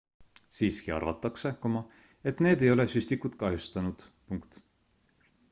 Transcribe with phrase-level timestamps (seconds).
[0.59, 1.51] siiski arvatakse
[2.31, 4.09] et need ei ole süstikut kahjustanud